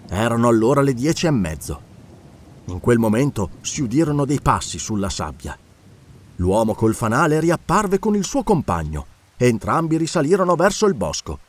Erano 0.10 0.48
allora 0.48 0.82
le 0.82 0.94
dieci 0.96 1.28
e 1.28 1.32
mezzo. 1.32 1.82
In 2.66 2.80
quel 2.80 2.98
momento 2.98 3.52
si 3.62 3.84
udirono 3.84 4.26
dei 4.26 4.42
passi 4.42 4.80
sulla 4.80 5.10
sabbia. 5.10 5.56
L'uomo 6.38 6.74
col 6.74 6.96
fanale 6.96 7.40
riapparve 7.40 8.00
con 8.00 8.16
il 8.16 8.26
suo 8.26 8.44
compagno 8.44 9.06
e 9.38 9.48
entrambi 9.48 9.98
risalirono 9.98 10.56
verso 10.56 10.88
il 10.88 10.96
bosco. 10.96 11.40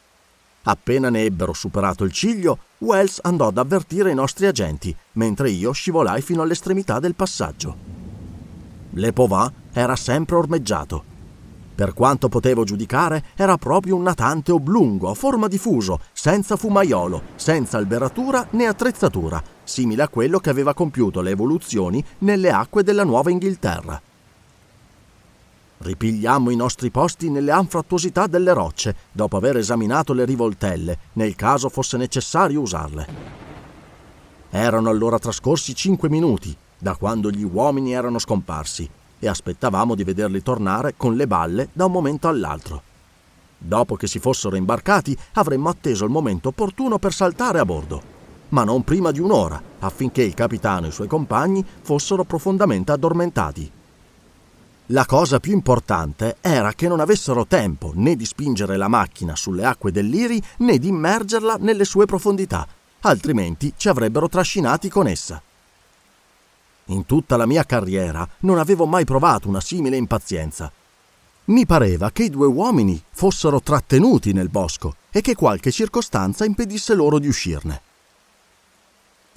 Appena 0.68 1.10
ne 1.10 1.22
ebbero 1.22 1.52
superato 1.52 2.02
il 2.02 2.10
ciglio, 2.10 2.58
Wells 2.78 3.20
andò 3.22 3.46
ad 3.46 3.58
avvertire 3.58 4.10
i 4.10 4.14
nostri 4.14 4.46
agenti, 4.46 4.94
mentre 5.12 5.50
io 5.50 5.70
scivolai 5.70 6.22
fino 6.22 6.42
all'estremità 6.42 6.98
del 6.98 7.14
passaggio. 7.14 7.76
Le 8.90 9.12
Povin 9.12 9.52
era 9.72 9.94
sempre 9.94 10.34
ormeggiato. 10.34 11.14
Per 11.72 11.92
quanto 11.92 12.28
potevo 12.28 12.64
giudicare, 12.64 13.22
era 13.36 13.56
proprio 13.58 13.94
un 13.94 14.02
natante 14.02 14.50
oblungo 14.50 15.08
a 15.08 15.14
forma 15.14 15.46
di 15.46 15.58
fuso, 15.58 16.00
senza 16.12 16.56
fumaiolo, 16.56 17.22
senza 17.36 17.76
alberatura 17.76 18.44
né 18.52 18.66
attrezzatura, 18.66 19.40
simile 19.62 20.02
a 20.02 20.08
quello 20.08 20.40
che 20.40 20.50
aveva 20.50 20.74
compiuto 20.74 21.20
le 21.20 21.30
evoluzioni 21.30 22.04
nelle 22.20 22.50
acque 22.50 22.82
della 22.82 23.04
Nuova 23.04 23.30
Inghilterra. 23.30 24.00
Ripigliammo 25.78 26.50
i 26.50 26.56
nostri 26.56 26.90
posti 26.90 27.28
nelle 27.28 27.50
anfrattuosità 27.50 28.26
delle 28.26 28.52
rocce, 28.52 28.94
dopo 29.12 29.36
aver 29.36 29.58
esaminato 29.58 30.12
le 30.12 30.24
rivoltelle, 30.24 30.98
nel 31.14 31.34
caso 31.34 31.68
fosse 31.68 31.96
necessario 31.96 32.60
usarle. 32.60 33.06
Erano 34.50 34.88
allora 34.88 35.18
trascorsi 35.18 35.74
cinque 35.74 36.08
minuti 36.08 36.56
da 36.78 36.96
quando 36.96 37.30
gli 37.30 37.42
uomini 37.42 37.92
erano 37.92 38.18
scomparsi 38.18 38.88
e 39.18 39.28
aspettavamo 39.28 39.94
di 39.94 40.04
vederli 40.04 40.42
tornare 40.42 40.94
con 40.96 41.14
le 41.14 41.26
balle 41.26 41.68
da 41.72 41.86
un 41.86 41.92
momento 41.92 42.28
all'altro. 42.28 42.82
Dopo 43.58 43.96
che 43.96 44.06
si 44.06 44.18
fossero 44.18 44.56
imbarcati 44.56 45.16
avremmo 45.34 45.68
atteso 45.68 46.04
il 46.04 46.10
momento 46.10 46.48
opportuno 46.48 46.98
per 46.98 47.12
saltare 47.12 47.58
a 47.58 47.64
bordo, 47.64 48.14
ma 48.50 48.64
non 48.64 48.84
prima 48.84 49.10
di 49.10 49.20
un'ora, 49.20 49.60
affinché 49.80 50.22
il 50.22 50.34
capitano 50.34 50.86
e 50.86 50.88
i 50.90 50.92
suoi 50.92 51.08
compagni 51.08 51.64
fossero 51.82 52.24
profondamente 52.24 52.92
addormentati. 52.92 53.72
La 54.90 55.04
cosa 55.04 55.40
più 55.40 55.52
importante 55.52 56.36
era 56.40 56.72
che 56.72 56.86
non 56.86 57.00
avessero 57.00 57.44
tempo 57.44 57.90
né 57.96 58.14
di 58.14 58.24
spingere 58.24 58.76
la 58.76 58.86
macchina 58.86 59.34
sulle 59.34 59.64
acque 59.64 59.90
dell'Iri 59.90 60.40
né 60.58 60.78
di 60.78 60.86
immergerla 60.86 61.56
nelle 61.58 61.84
sue 61.84 62.06
profondità, 62.06 62.64
altrimenti 63.00 63.72
ci 63.76 63.88
avrebbero 63.88 64.28
trascinati 64.28 64.88
con 64.88 65.08
essa. 65.08 65.42
In 66.86 67.04
tutta 67.04 67.36
la 67.36 67.46
mia 67.46 67.64
carriera 67.64 68.28
non 68.40 68.58
avevo 68.58 68.86
mai 68.86 69.04
provato 69.04 69.48
una 69.48 69.60
simile 69.60 69.96
impazienza. 69.96 70.70
Mi 71.46 71.66
pareva 71.66 72.12
che 72.12 72.22
i 72.22 72.30
due 72.30 72.46
uomini 72.46 73.02
fossero 73.10 73.60
trattenuti 73.60 74.32
nel 74.32 74.50
bosco 74.50 74.94
e 75.10 75.20
che 75.20 75.34
qualche 75.34 75.72
circostanza 75.72 76.44
impedisse 76.44 76.94
loro 76.94 77.18
di 77.18 77.26
uscirne. 77.26 77.80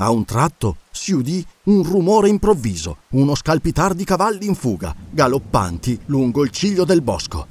A 0.01 0.12
un 0.12 0.23
tratto 0.23 0.77
si 0.91 1.12
udì 1.12 1.45
un 1.63 1.83
rumore 1.83 2.29
improvviso, 2.29 2.99
uno 3.09 3.35
scalpitar 3.35 3.93
di 3.93 4.05
cavalli 4.05 4.45
in 4.45 4.55
fuga, 4.55 4.95
galoppanti 5.09 5.99
lungo 6.05 6.43
il 6.43 6.51
ciglio 6.51 6.85
del 6.85 7.01
bosco. 7.01 7.45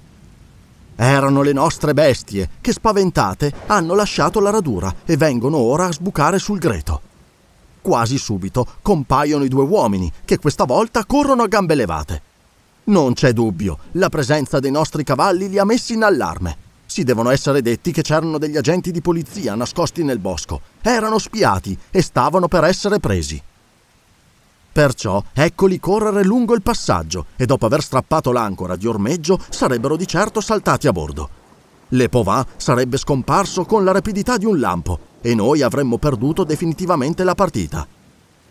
Erano 0.96 1.42
le 1.42 1.52
nostre 1.52 1.92
bestie 1.92 2.48
che, 2.62 2.72
spaventate, 2.72 3.52
hanno 3.66 3.94
lasciato 3.94 4.40
la 4.40 4.48
radura 4.48 4.94
e 5.04 5.18
vengono 5.18 5.58
ora 5.58 5.86
a 5.86 5.92
sbucare 5.92 6.38
sul 6.38 6.58
greto. 6.58 7.02
Quasi 7.82 8.16
subito 8.16 8.66
compaiono 8.80 9.44
i 9.44 9.48
due 9.48 9.64
uomini 9.64 10.10
che 10.24 10.38
questa 10.38 10.64
volta 10.64 11.04
corrono 11.04 11.42
a 11.42 11.48
gambe 11.48 11.74
levate. 11.74 12.22
Non 12.84 13.12
c'è 13.12 13.34
dubbio, 13.34 13.78
la 13.92 14.08
presenza 14.08 14.58
dei 14.58 14.70
nostri 14.70 15.04
cavalli 15.04 15.50
li 15.50 15.58
ha 15.58 15.64
messi 15.66 15.92
in 15.92 16.02
allarme. 16.02 16.56
Si 16.90 17.04
devono 17.04 17.28
essere 17.28 17.60
detti 17.60 17.92
che 17.92 18.00
c'erano 18.00 18.38
degli 18.38 18.56
agenti 18.56 18.90
di 18.90 19.02
polizia 19.02 19.54
nascosti 19.54 20.02
nel 20.02 20.18
bosco. 20.18 20.62
Erano 20.80 21.18
spiati 21.18 21.78
e 21.90 22.00
stavano 22.00 22.48
per 22.48 22.64
essere 22.64 22.98
presi. 22.98 23.40
Perciò 24.72 25.22
eccoli 25.34 25.78
correre 25.78 26.24
lungo 26.24 26.54
il 26.54 26.62
passaggio 26.62 27.26
e 27.36 27.44
dopo 27.44 27.66
aver 27.66 27.82
strappato 27.82 28.32
l'ancora 28.32 28.74
di 28.74 28.86
ormeggio 28.86 29.38
sarebbero 29.50 29.96
di 29.96 30.06
certo 30.06 30.40
saltati 30.40 30.86
a 30.86 30.92
bordo. 30.92 31.28
Le 31.88 32.08
Povin 32.08 32.42
sarebbe 32.56 32.96
scomparso 32.96 33.66
con 33.66 33.84
la 33.84 33.92
rapidità 33.92 34.38
di 34.38 34.46
un 34.46 34.58
lampo 34.58 34.98
e 35.20 35.34
noi 35.34 35.60
avremmo 35.60 35.98
perduto 35.98 36.42
definitivamente 36.42 37.22
la 37.22 37.34
partita. 37.34 37.86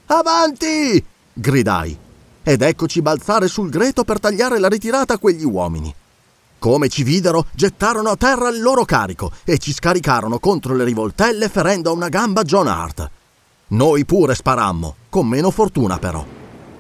Avanti! 0.06 1.04
gridai. 1.34 1.98
Ed 2.44 2.62
eccoci 2.62 3.02
balzare 3.02 3.48
sul 3.48 3.72
greto 3.72 4.04
per 4.04 4.20
tagliare 4.20 4.60
la 4.60 4.70
ritirata 4.70 5.16
a 5.16 5.18
quegli 5.18 5.44
uomini. 5.44 5.94
Come 6.60 6.90
ci 6.90 7.04
videro, 7.04 7.46
gettarono 7.54 8.10
a 8.10 8.16
terra 8.16 8.50
il 8.50 8.62
loro 8.62 8.84
carico 8.84 9.32
e 9.44 9.60
ci 9.60 9.72
scaricarono 9.72 10.40
contro 10.40 10.74
le 10.74 10.84
rivoltelle 10.86 11.50
ferendo 11.50 11.92
a 11.92 11.94
una 11.94 12.10
gamba 12.10 12.42
John 12.42 12.68
Hart. 12.68 13.10
Noi 13.70 14.06
pure 14.06 14.34
sparammo, 14.34 14.96
con 15.10 15.28
meno 15.28 15.52
fortuna 15.52 16.00
però. 16.00 16.26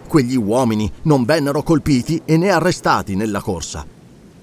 Quegli 0.07 0.35
uomini 0.35 0.91
non 1.03 1.25
vennero 1.25 1.61
colpiti 1.61 2.21
e 2.25 2.37
né 2.37 2.49
arrestati 2.49 3.15
nella 3.15 3.41
corsa. 3.41 3.85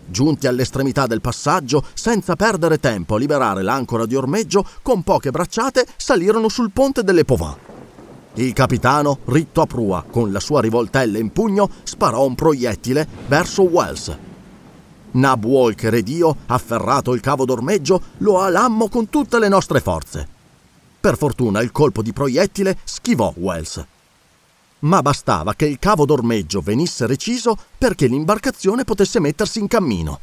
Giunti 0.07 0.47
all'estremità 0.47 1.07
del 1.07 1.20
passaggio, 1.20 1.83
senza 1.94 2.37
perdere 2.37 2.79
tempo 2.79 3.16
a 3.16 3.18
liberare 3.18 3.62
l'ancora 3.62 4.07
di 4.07 4.14
ormeggio, 4.14 4.64
con 4.83 5.03
poche 5.03 5.31
bracciate 5.31 5.85
salirono 5.97 6.49
sul 6.49 6.70
ponte 6.70 7.03
delle 7.03 7.25
Povin. 7.25 7.57
Il 8.35 8.53
capitano, 8.53 9.18
ritto 9.25 9.62
a 9.62 9.66
prua, 9.66 10.05
con 10.09 10.31
la 10.31 10.40
sua 10.40 10.61
rivoltella 10.61 11.18
in 11.18 11.33
pugno, 11.33 11.68
sparò 11.83 12.25
un 12.25 12.35
proiettile 12.37 13.09
verso 13.27 13.62
Wells 13.62 14.16
Nab 15.14 15.44
Walker 15.44 15.94
ed 15.94 16.09
io, 16.09 16.37
afferrato 16.46 17.14
il 17.14 17.20
cavo 17.20 17.44
d'ormeggio, 17.44 18.00
lo 18.18 18.40
alammo 18.40 18.88
con 18.88 19.09
tutte 19.09 19.38
le 19.38 19.48
nostre 19.48 19.81
forze. 19.81 20.27
Per 20.98 21.16
fortuna 21.16 21.61
il 21.61 21.70
colpo 21.70 22.03
di 22.03 22.12
proiettile 22.12 22.79
schivò 22.83 23.33
Wells. 23.37 23.85
Ma 24.81 25.03
bastava 25.03 25.55
che 25.55 25.66
il 25.66 25.79
cavo 25.79 26.05
d'ormeggio 26.05 26.61
venisse 26.61 27.07
reciso 27.07 27.57
perché 27.79 28.07
l'imbarcazione 28.07 28.85
potesse 28.85 29.20
mettersi 29.20 29.61
in 29.61 29.68
cammino. 29.68 30.20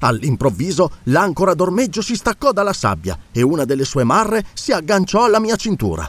All'improvviso 0.00 0.92
l'ancora 1.04 1.54
d'ormeggio 1.54 2.00
si 2.00 2.14
staccò 2.14 2.52
dalla 2.52 2.72
sabbia 2.72 3.18
e 3.32 3.42
una 3.42 3.64
delle 3.64 3.84
sue 3.84 4.04
marre 4.04 4.46
si 4.54 4.70
agganciò 4.70 5.24
alla 5.24 5.40
mia 5.40 5.56
cintura. 5.56 6.08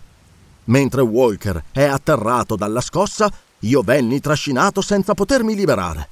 Mentre 0.66 1.02
Walker 1.02 1.64
è 1.72 1.84
atterrato 1.84 2.56
dalla 2.56 2.82
scossa, 2.82 3.32
io 3.62 3.82
venni 3.82 4.20
trascinato 4.20 4.82
senza 4.82 5.16
potermi 5.16 5.56
liberare. 5.56 6.10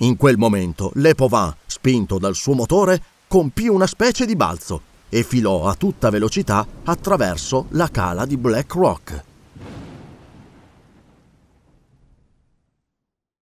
In 0.00 0.16
quel 0.16 0.36
momento, 0.36 0.92
l'Epovin, 0.94 1.52
spinto 1.66 2.18
dal 2.18 2.36
suo 2.36 2.54
motore, 2.54 3.02
compì 3.26 3.66
una 3.66 3.86
specie 3.88 4.26
di 4.26 4.36
balzo 4.36 4.80
e 5.08 5.24
filò 5.24 5.66
a 5.66 5.74
tutta 5.74 6.08
velocità 6.08 6.64
attraverso 6.84 7.66
la 7.70 7.88
cala 7.88 8.24
di 8.24 8.36
Black 8.36 8.74
Rock. 8.74 9.24